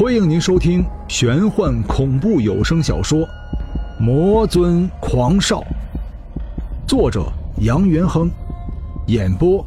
[0.00, 3.18] 欢迎您收听玄幻恐怖有声小说
[4.00, 5.60] 《魔尊狂少》，
[6.88, 8.30] 作者杨元亨，
[9.08, 9.62] 演播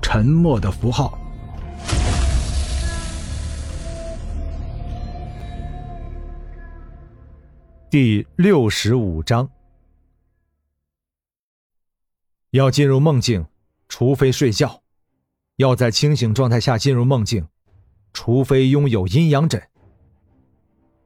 [0.00, 1.18] 沉默的符号。
[7.90, 9.46] 第六十五章，
[12.52, 13.44] 要进入梦境，
[13.90, 14.80] 除非睡觉；
[15.56, 17.46] 要在清醒状态下进入梦境。
[18.18, 19.62] 除非拥有阴阳枕。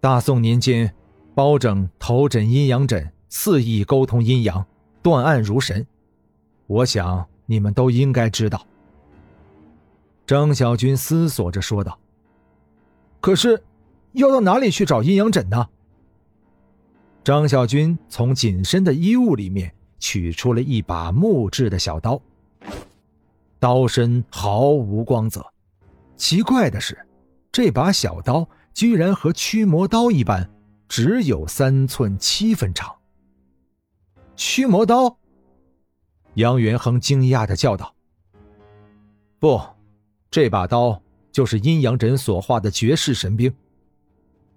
[0.01, 0.95] 大宋年间，
[1.35, 4.67] 包拯头枕阴阳枕，肆意沟通阴阳，
[5.03, 5.87] 断案如神。
[6.67, 8.67] 我想你们都应该知道。
[10.27, 11.99] 张小军思索着说道
[13.21, 13.63] ：“可是，
[14.13, 15.69] 要到哪里去找阴阳枕呢？”
[17.23, 22.19] 张小军从紧身的衣物里面取出了一把木质的小刀，
[23.59, 25.45] 刀身毫无光泽。
[26.17, 26.97] 奇怪的是，
[27.53, 30.51] 这把小刀居然和驱魔刀一般，
[30.89, 32.97] 只有三寸七分长。
[34.37, 35.19] 驱魔刀？
[36.35, 37.95] 杨元亨惊讶的叫道
[39.39, 39.61] ：“不，
[40.31, 43.53] 这把刀就是阴阳枕所化的绝世神兵。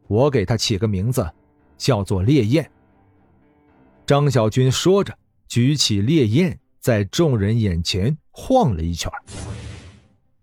[0.08, 1.30] 我给他起个名字，
[1.78, 2.70] 叫做烈焰。”
[4.06, 5.18] 张小军说着，
[5.48, 9.12] 举起烈焰，在众人眼前晃了一圈。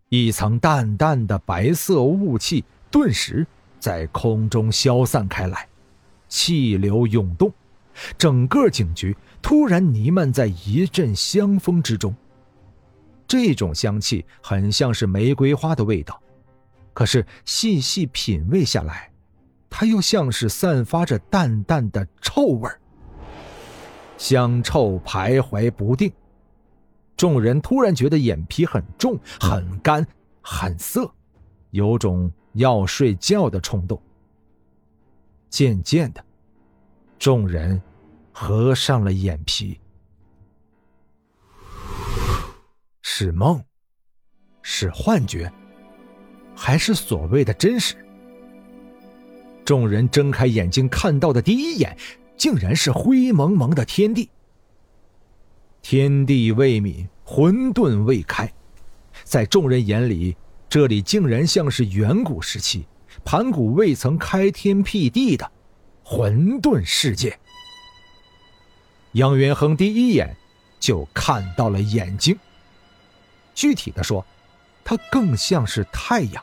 [0.08, 3.46] 一层淡淡的白色雾气顿时
[3.80, 5.66] 在空中消散开来，
[6.28, 7.52] 气流涌动，
[8.16, 12.14] 整个警局突然弥漫在一阵香风之中。
[13.26, 16.20] 这种香气很像是玫瑰花的味道，
[16.92, 19.10] 可是细细品味下来，
[19.70, 22.80] 它又像是散发着淡淡的臭味儿
[24.18, 26.12] 香臭徘徊不定。
[27.16, 30.06] 众人突然觉得眼皮很重、很干、
[30.42, 31.10] 很涩，
[31.70, 34.00] 有种要睡觉的冲动。
[35.48, 36.24] 渐渐的，
[37.18, 37.80] 众人
[38.32, 39.78] 合上了眼皮。
[43.02, 43.62] 是梦，
[44.62, 45.52] 是幻觉，
[46.54, 47.96] 还是所谓的真实？
[49.64, 51.96] 众人睁开眼睛看到的第一眼，
[52.36, 54.30] 竟然是灰蒙蒙的天地。
[55.82, 58.52] 天地未泯，混沌未开，
[59.24, 60.36] 在众人眼里，
[60.70, 62.86] 这里竟然像是远古时期
[63.24, 65.50] 盘古未曾开天辟地的
[66.04, 67.36] 混沌世界。
[69.12, 70.36] 杨元亨第一眼
[70.78, 72.38] 就看到了眼睛。
[73.52, 74.24] 具体的说，
[74.84, 76.42] 它更像是太阳，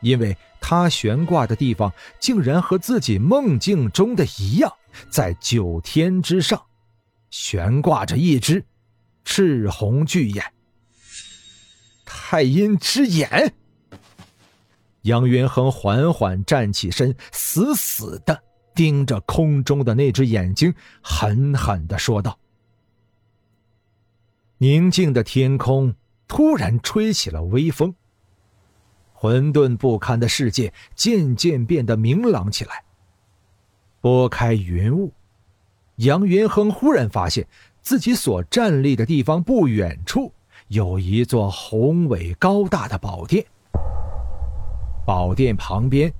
[0.00, 4.72] 因为它悬挂的地方竟然和自己梦境中的一样，
[5.08, 6.60] 在九天之上。
[7.30, 8.64] 悬挂着一只
[9.24, 10.44] 赤红巨眼，
[12.16, 13.52] 太阴之眼。
[15.02, 18.40] 杨元亨缓缓站起身，死死的
[18.72, 22.38] 盯着空中的那只眼睛，狠狠的说道
[24.58, 25.92] ：“宁静的天空
[26.28, 27.92] 突然吹起了微风，
[29.12, 32.84] 混沌不堪的世界渐渐变得明朗起来，
[34.00, 35.12] 拨开云雾。”
[35.96, 37.46] 杨云亨忽然发现，
[37.82, 40.32] 自己所站立的地方不远处
[40.68, 43.44] 有一座宏伟高大的宝殿。
[45.06, 46.12] 宝殿旁边，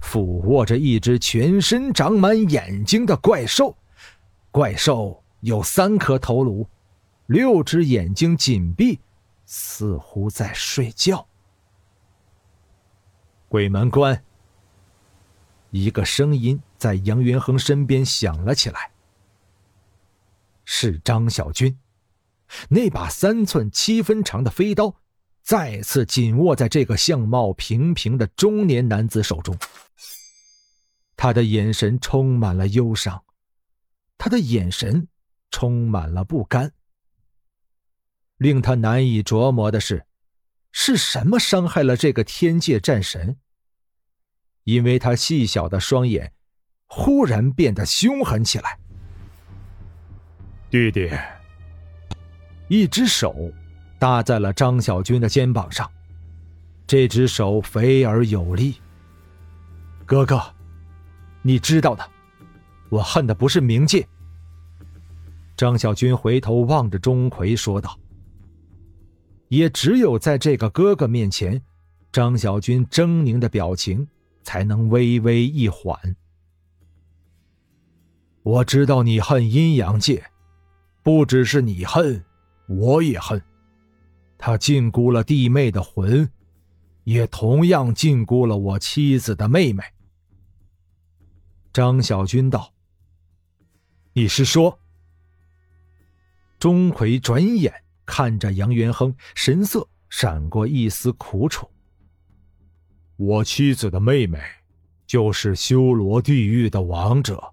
[0.00, 3.76] 俯卧着一只全身长满眼睛的怪兽。
[4.50, 6.66] 怪兽有三颗头颅，
[7.26, 8.98] 六只眼睛紧闭，
[9.44, 11.26] 似乎在睡觉。
[13.48, 14.24] 鬼门关。
[15.70, 18.90] 一个声音在杨元亨身边响了起来。
[20.64, 21.76] 是张小军，
[22.68, 24.96] 那把三寸七分长的飞刀，
[25.42, 29.56] 再次紧握在这个相貌平平的中年男子手中。
[31.16, 33.22] 他的眼神充满了忧伤，
[34.16, 35.06] 他的眼神
[35.50, 36.72] 充满了不甘。
[38.38, 40.06] 令他难以琢磨的是，
[40.72, 43.36] 是什么伤害了这个天界战神？
[44.64, 46.32] 因为他细小的双眼，
[46.86, 48.78] 忽然变得凶狠起来。
[50.70, 51.10] 弟弟，
[52.70, 53.50] 一只手
[53.98, 55.90] 搭在了张小军的肩膀上，
[56.86, 58.76] 这只手肥而有力。
[60.06, 60.40] 哥哥，
[61.42, 62.10] 你知道的，
[62.88, 64.06] 我恨的不是冥界。
[65.56, 67.98] 张小军回头望着钟馗说道。
[69.48, 71.60] 也只有在这个哥哥面前，
[72.12, 74.06] 张小军狰狞的表情
[74.44, 75.98] 才能微微一缓。
[78.44, 80.24] 我知道你恨阴阳界。
[81.02, 82.22] 不只是你恨，
[82.70, 83.42] 我也恨。
[84.38, 86.30] 他禁锢了弟妹的魂，
[87.04, 89.82] 也同样禁锢了我妻子的妹妹。
[91.72, 92.72] 张小军道
[94.14, 94.78] ：“你是说？”
[96.58, 97.72] 钟馗转眼
[98.06, 101.68] 看着杨元亨，神色闪过一丝苦楚。
[103.16, 104.38] 我妻子的妹妹，
[105.06, 107.52] 就是修罗地狱的王者。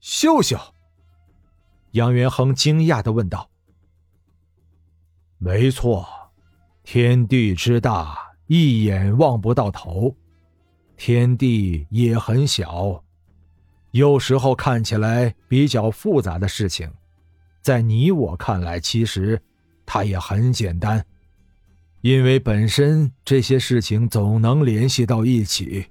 [0.00, 0.56] 秀秀。
[1.92, 3.48] 杨元亨惊讶的问道
[5.38, 6.06] ：“没错，
[6.82, 10.14] 天地之大，一眼望不到头；
[10.96, 13.02] 天地也很小，
[13.92, 16.90] 有时候看起来比较复杂的事情，
[17.62, 19.40] 在你我看来，其实
[19.86, 21.04] 它也很简单，
[22.02, 25.86] 因为本身这些事情总能联系到一起。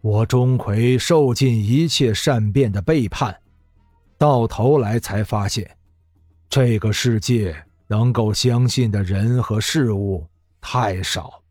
[0.00, 3.38] 我钟馗受尽一切善变的背叛。”
[4.18, 5.76] 到头来才发现，
[6.48, 10.26] 这个世界能够相信的人和事物
[10.60, 11.42] 太少。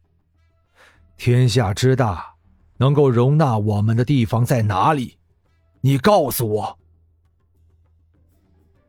[1.17, 2.33] 天下之大，
[2.77, 5.17] 能够容纳我们的地方在哪里？
[5.81, 6.79] 你告诉我。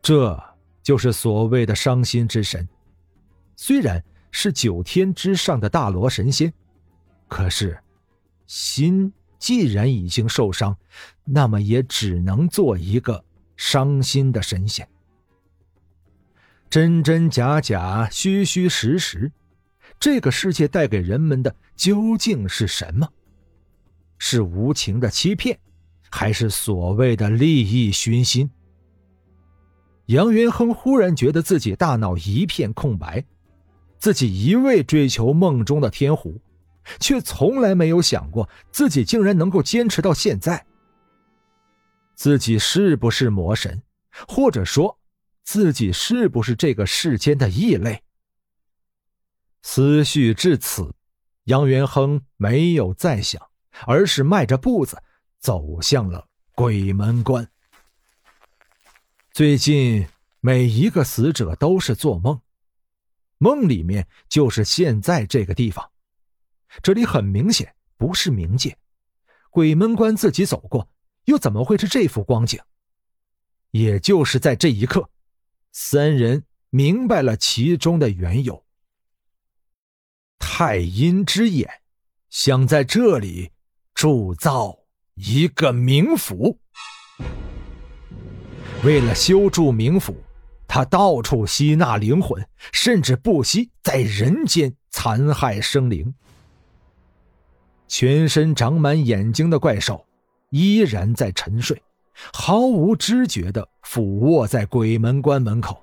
[0.01, 0.43] 这
[0.83, 2.67] 就是所谓的伤心之神，
[3.57, 6.53] 虽然是九天之上的大罗神仙，
[7.29, 7.79] 可是
[8.47, 10.77] 心既然已经受伤，
[11.25, 13.25] 那么也只能做一个。
[13.57, 14.87] 伤心的神仙，
[16.69, 19.33] 真真假假，虚虚实实，
[19.99, 23.09] 这个世界带给人们的究竟是什么？
[24.19, 25.59] 是无情的欺骗，
[26.11, 28.51] 还是所谓的利益熏心？
[30.07, 33.25] 杨元亨忽然觉得自己大脑一片空白，
[33.99, 36.41] 自己一味追求梦中的天狐，
[37.01, 40.65] 却从来没有想过自己竟然能够坚持到现在。
[42.17, 43.83] 自己是不是魔神，
[44.27, 44.99] 或者说，
[45.45, 48.03] 自己是不是这个世间的异类？
[49.63, 50.95] 思绪至此，
[51.45, 53.51] 杨元亨没有再想，
[53.85, 55.01] 而是迈着步子
[55.39, 57.47] 走向了鬼门关。
[59.33, 60.09] 最近
[60.41, 62.41] 每一个死者都是做梦，
[63.37, 65.91] 梦里面就是现在这个地方，
[66.83, 68.79] 这里很明显不是冥界，
[69.51, 70.89] 鬼门关自己走过。
[71.27, 72.59] 又怎么会是这副光景？
[73.71, 75.11] 也就是在这一刻，
[75.71, 78.65] 三人明白了其中的缘由。
[80.39, 81.69] 太阴之眼
[82.31, 83.51] 想在这里
[83.95, 84.79] 铸造
[85.15, 86.59] 一个冥府，
[88.85, 90.17] 为了修筑冥府，
[90.69, 96.15] 他到处吸纳灵魂，甚至不惜在人间残害生灵。
[97.89, 100.07] 全身长满眼睛的怪兽。
[100.51, 101.83] 依然在沉睡，
[102.33, 105.83] 毫无知觉的俯卧在鬼门关门口。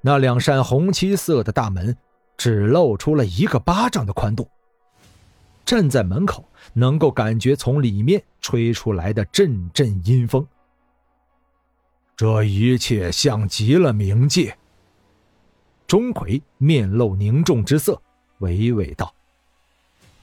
[0.00, 1.96] 那两扇红漆色的大门
[2.36, 4.48] 只露出了一个巴掌的宽度。
[5.64, 10.44] 站在门口，能够感觉从里面吹出来的阵阵阴风。
[12.16, 14.56] 这一切像极了冥界。
[15.86, 18.00] 钟馗面露凝重之色，
[18.40, 19.14] 娓娓道：“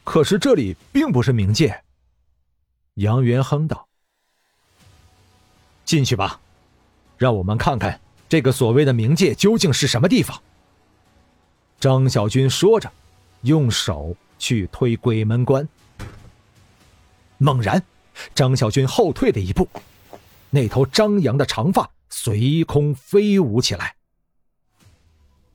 [0.03, 1.81] 可是这里并不是冥界。”
[2.99, 3.87] 杨元亨道
[5.85, 6.41] ：“进去吧，
[7.17, 10.41] 让我们看看这个所谓的冥界究竟是什么地方。”
[11.79, 12.91] 张小军说着，
[13.43, 15.65] 用手去推鬼门关。
[17.37, 17.81] 猛然，
[18.35, 19.65] 张小军后退了一步，
[20.49, 23.95] 那头张扬的长发随空飞舞起来。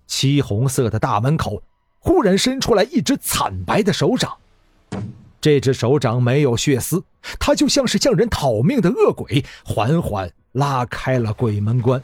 [0.07, 1.63] 漆红色的大门口
[1.99, 4.39] 忽然伸出来一只惨白的手掌。
[5.45, 7.05] 这只手掌没有血丝，
[7.39, 12.01] 它就像是向人讨命的恶鬼，缓缓拉开了鬼门关。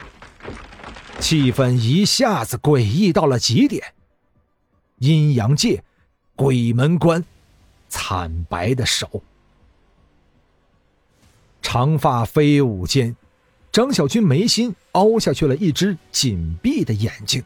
[1.19, 3.95] 气氛一下子诡异到了极点。
[4.99, 5.83] 阴阳界，
[6.35, 7.25] 鬼门关，
[7.89, 9.23] 惨白的手，
[11.63, 13.15] 长发飞舞间，
[13.71, 17.43] 张小军眉心凹下去了一只紧闭的眼睛。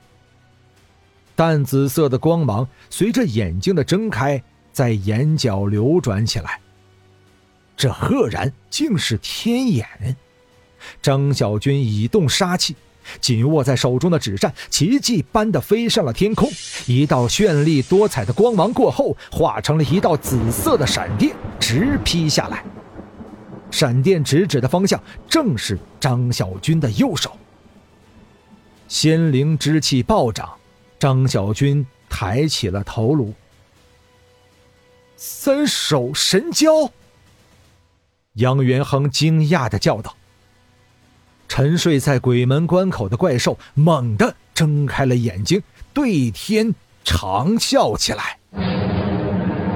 [1.38, 4.44] 淡紫色的光芒随着眼睛的睁开。
[4.76, 6.60] 在眼角流转起来，
[7.78, 9.88] 这赫然竟是天眼。
[11.02, 12.76] 张小军已动杀气，
[13.22, 16.52] 紧握在手中的纸扇奇迹般的飞上了天空。
[16.88, 22.62] 一道绚丽多彩的光芒过后，化成了一道紫色的闪电，直劈下来。
[23.72, 27.32] 闪电直指的方向正是张小军的右手。
[28.90, 30.50] 仙灵之气暴涨，
[31.00, 33.34] 张小军抬起了头颅。
[35.18, 36.92] 三手神交。
[38.34, 40.16] 杨元亨惊讶的叫道
[41.48, 48.40] ：“沉睡在鬼门关口的怪兽猛地睁开了眼睛，对天长啸起来，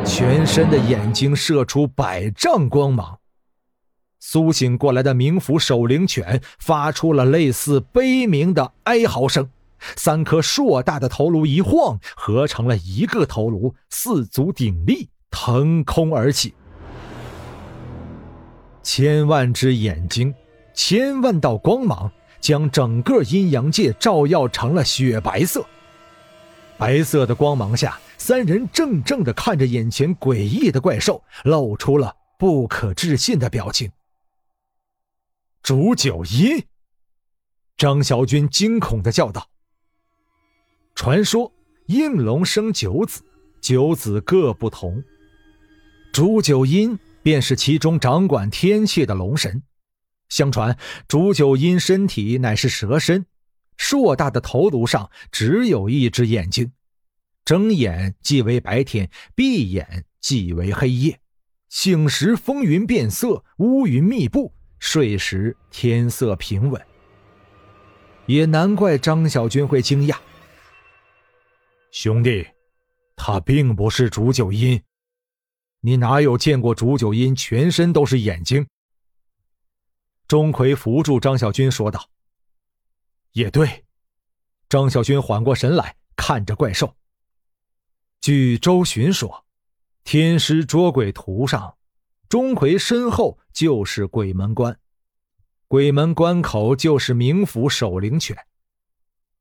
[0.05, 3.19] 全身的眼睛射出百丈光芒。
[4.19, 9.50] 苏醒过来的冥府守灵犬发出了类似悲鸣的哀嚎声，
[9.96, 16.53] 三颗硕大的头颅一晃，合成了一个头颅，四足鼎立，腾空而起。
[18.81, 20.33] 千万只眼睛，
[20.74, 25.65] 千万道光芒，将整个阴阳界照耀成了雪白色。
[26.77, 33.91] 白色的光芒下，三人怔怔地看着眼前诡异的怪兽，露出了不可置信的表情。
[35.62, 36.63] 煮九阴，
[37.77, 39.45] 张小军惊恐的叫道
[40.95, 41.51] ：“传说
[41.88, 43.21] 应龙生九子，
[43.62, 45.03] 九子各不同。
[46.19, 49.63] 煮九阴便是其中掌管天气的龙神。
[50.27, 53.25] 相传煮九阴身体乃是蛇身，
[53.77, 56.73] 硕大的头颅上只有一只眼睛，
[57.45, 61.21] 睁眼即为白天，闭眼即为黑夜。
[61.69, 66.85] 醒时风云变色，乌云密布。”睡时天色平稳，
[68.25, 70.17] 也难怪张小军会惊讶。
[71.93, 72.45] 兄弟，
[73.15, 74.81] 他并不是煮酒阴，
[75.81, 78.67] 你哪有见过竹九阴全身都是眼睛？
[80.27, 82.09] 钟馗扶住张小军说道
[83.33, 83.86] ：“也对。”
[84.69, 86.95] 张小军缓过神来，看着怪兽。
[88.21, 89.29] 据周巡说，
[90.03, 91.75] 《天师捉鬼图》上。
[92.27, 94.79] 钟馗身后就是鬼门关，
[95.67, 98.38] 鬼门关口就是冥府守灵犬。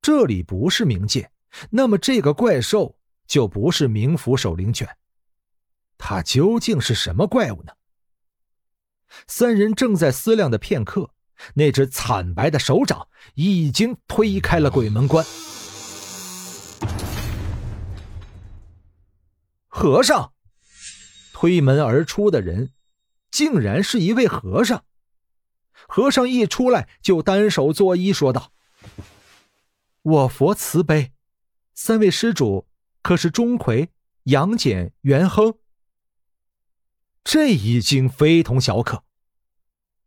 [0.00, 1.30] 这里不是冥界，
[1.68, 4.88] 那么这个怪兽就不是冥府守灵犬。
[5.98, 7.72] 他究竟是什么怪物呢？
[9.26, 11.10] 三人正在思量的片刻，
[11.54, 15.24] 那只惨白的手掌已经推开了鬼门关。
[19.66, 20.32] 和尚，
[21.34, 22.72] 推门而出的人。
[23.30, 24.84] 竟然是一位和尚。
[25.86, 28.52] 和尚一出来就单手作揖，说道
[30.02, 31.12] ：“我佛慈悲，
[31.74, 32.66] 三位施主
[33.02, 33.88] 可是钟馗、
[34.24, 35.54] 杨戬、元亨？”
[37.30, 39.04] 这已经非同小可。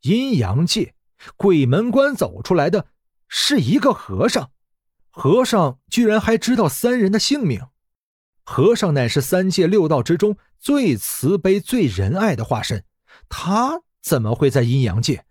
[0.02, 0.96] 阴阳界
[1.38, 2.88] 鬼门关走出来的
[3.28, 4.50] 是一个和尚，
[5.12, 7.62] 和尚居然还知道三人的姓名。
[8.44, 12.84] 和尚乃是三界六道之中最慈悲、最仁爱的化身。
[13.30, 15.24] 他怎么会在阴阳界？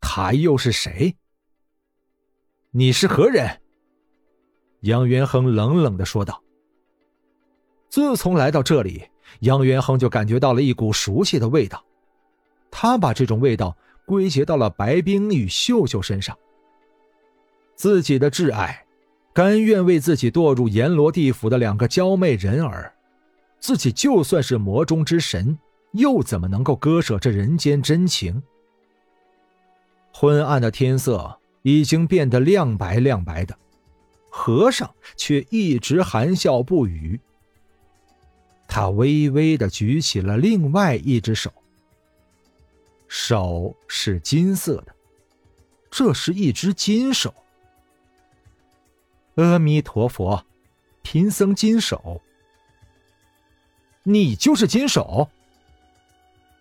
[0.00, 1.16] 他又是谁？
[2.70, 3.60] 你是何人？
[4.82, 6.44] 杨元亨冷冷的说道。
[7.88, 9.08] 自从来到这里，
[9.40, 11.84] 杨元亨就感觉到了一股熟悉的味道。
[12.70, 16.36] 他把这种味道归结到了白冰与秀秀身上。
[17.74, 18.84] 自己的挚爱，
[19.32, 22.92] 甘愿为自己堕入阎罗地府的两个娇媚人儿，
[23.58, 25.58] 自己就算是魔中之神。
[25.92, 28.42] 又怎么能够割舍这人间真情？
[30.12, 33.56] 昏暗的天色已经变得亮白亮白的，
[34.28, 37.20] 和尚却一直含笑不语。
[38.66, 41.52] 他微微的举起了另外一只手，
[43.06, 44.94] 手是金色的，
[45.90, 47.32] 这是一只金手。
[49.36, 50.44] 阿弥陀佛，
[51.02, 52.20] 贫僧金手，
[54.02, 55.28] 你就是金手。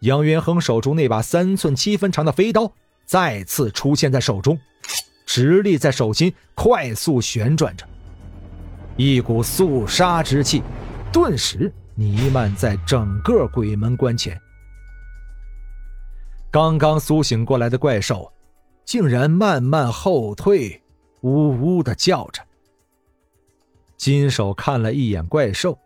[0.01, 2.73] 杨元亨手中那把三寸七分长的飞刀
[3.05, 4.59] 再次出现在手中，
[5.25, 7.87] 直立在手心，快速旋转着，
[8.97, 10.61] 一股肃杀之气
[11.11, 14.39] 顿时弥漫在整个鬼门关前。
[16.51, 18.31] 刚刚苏醒过来的怪兽，
[18.85, 20.81] 竟然慢慢后退，
[21.21, 22.41] 呜呜的叫着。
[23.97, 25.77] 金手看了一眼怪兽，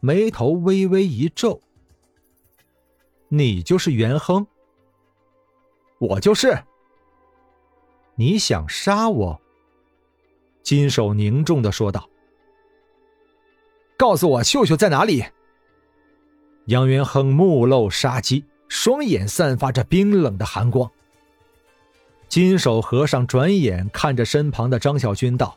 [0.00, 1.60] 眉头微微一皱。
[3.28, 4.46] 你就是元亨，
[5.98, 6.56] 我就是。
[8.14, 9.40] 你想杀我？
[10.62, 12.08] 金手凝重的说道。
[13.96, 15.24] 告诉我秀秀在哪里？
[16.68, 20.90] 杨元亨目露杀机，双眼散发着冰冷的寒光。
[22.28, 25.56] 金手和尚转眼看着身旁的张小军道：“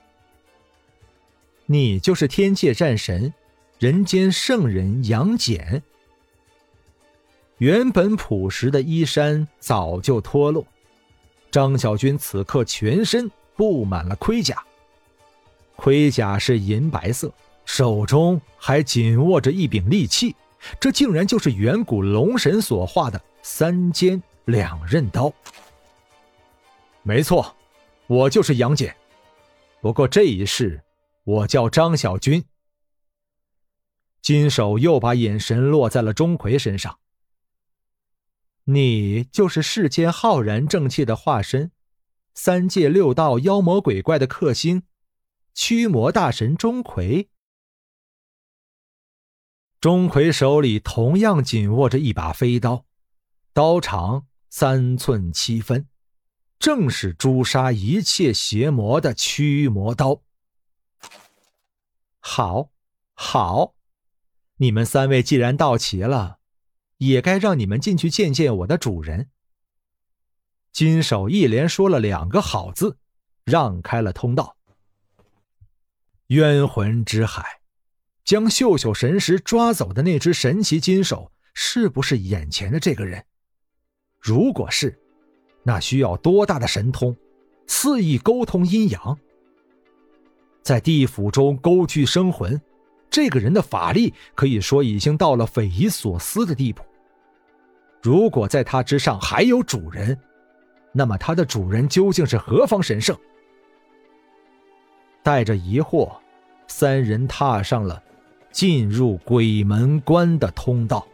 [1.67, 3.33] 你就是天界战神，
[3.77, 5.83] 人间圣人杨戬。”
[7.59, 10.65] 原本朴实的衣衫早就脱落，
[11.51, 14.63] 张小军此刻全身布满了盔甲，
[15.75, 17.29] 盔甲是银白色，
[17.65, 20.33] 手中还紧握着一柄利器，
[20.79, 25.33] 这竟然就是远古龙神所画的三尖两刃刀。
[27.03, 27.55] 没错，
[28.07, 28.95] 我就是杨戬，
[29.81, 30.83] 不过这一世
[31.23, 32.43] 我叫张小军。
[34.21, 36.99] 金手又把眼神落在了钟馗身上。
[38.65, 41.71] 你就是世间浩然正气的化身，
[42.35, 44.83] 三界六道妖魔鬼怪的克星，
[45.55, 47.29] 驱魔大神钟馗。
[49.81, 52.85] 钟馗手里同样紧握着一把飞刀，
[53.51, 55.87] 刀长三寸七分，
[56.59, 60.21] 正是诛杀一切邪魔的驱魔刀。
[62.19, 62.69] 好，
[63.15, 63.73] 好，
[64.57, 66.37] 你们三位既然到齐了，
[66.97, 69.31] 也该让你们进去见见我的主人。
[70.71, 72.99] 金手一连说了两个好字，
[73.45, 74.55] 让开了通道。
[76.27, 77.60] 冤魂之海。
[78.23, 83.23] 将秀秀神石抓走的那只神奇金手，是不是眼前的这个人？
[84.19, 84.97] 如果是，
[85.63, 87.15] 那需要多大的神通，
[87.67, 89.17] 肆意沟通阴阳，
[90.61, 92.61] 在地府中勾聚生魂？
[93.09, 96.81] 这个人的法力可以说已经到了匪夷所思的地步。
[98.01, 100.17] 如果在他之上还有主人，
[100.93, 103.17] 那么他的主人究竟是何方神圣？
[105.21, 106.15] 带着疑惑，
[106.67, 108.01] 三人踏上了。
[108.51, 111.07] 进入鬼门关的通道。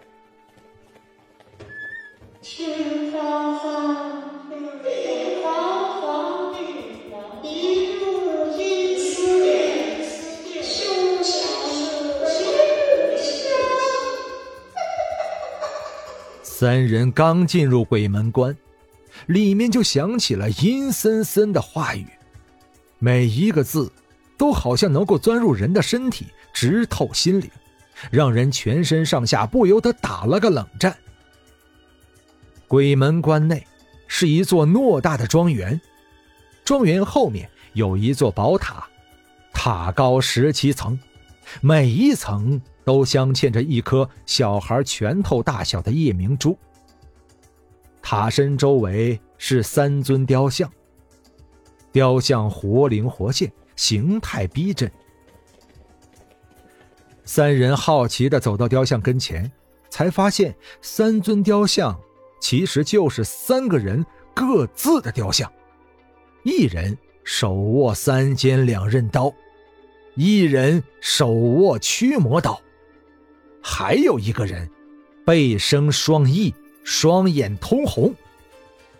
[16.44, 18.58] 三人刚进入鬼门关，
[19.28, 22.08] 里面就响起了阴森森的话语，
[22.98, 23.92] 每一个字。
[24.38, 27.50] 都好像能够钻入人的身体，直透心灵，
[28.12, 30.96] 让人全身上下不由得打了个冷战。
[32.68, 33.66] 鬼门关内
[34.08, 35.80] 是一座偌大的庄园，
[36.64, 38.88] 庄园后面有一座宝塔，
[39.54, 41.00] 塔高十七层，
[41.62, 46.58] 每一层都镶嵌着一颗小孩拳头大小的夜明珠。
[48.02, 50.72] 塔身周围是三尊雕像，
[51.92, 53.52] 雕像活灵活现。
[53.78, 54.92] 形态逼真，
[57.24, 59.50] 三人好奇的走到雕像跟前，
[59.90, 61.98] 才发现三尊雕像
[62.42, 65.50] 其实就是三个人各自的雕像，
[66.44, 69.32] 一人手握三尖两刃刀，
[70.16, 72.60] 一人手握驱魔刀，
[73.62, 74.70] 还有一个人
[75.24, 78.14] 背生双翼，双眼通红，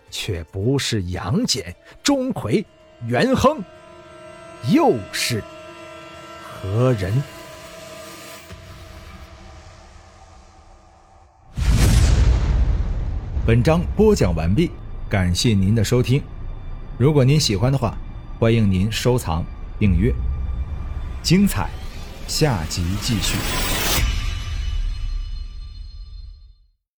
[0.08, 2.64] 却不是杨戬、钟馗、
[3.06, 3.60] 元亨。
[4.66, 5.42] 又是
[6.42, 7.22] 何人？
[13.46, 14.70] 本章播讲完毕，
[15.08, 16.22] 感谢您的收听。
[16.98, 17.96] 如果您喜欢的话，
[18.38, 19.42] 欢迎您收藏、
[19.78, 20.14] 订阅。
[21.22, 21.70] 精彩，
[22.26, 23.77] 下集继续。